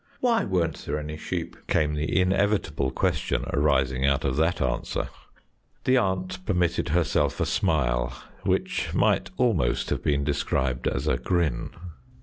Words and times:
"Why 0.19 0.43
weren't 0.45 0.83
there 0.87 0.97
any 0.97 1.15
sheep?" 1.15 1.55
came 1.67 1.93
the 1.93 2.19
inevitable 2.19 2.89
question 2.89 3.45
arising 3.53 4.03
out 4.03 4.25
of 4.25 4.35
that 4.37 4.59
answer. 4.59 5.09
The 5.83 5.97
aunt 5.97 6.43
permitted 6.43 6.89
herself 6.89 7.39
a 7.39 7.45
smile, 7.45 8.11
which 8.41 8.95
might 8.95 9.29
almost 9.37 9.91
have 9.91 10.01
been 10.01 10.23
described 10.23 10.87
as 10.87 11.07
a 11.07 11.17
grin. 11.17 11.69